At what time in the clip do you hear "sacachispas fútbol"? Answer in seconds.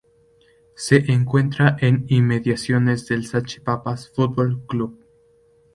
3.27-4.59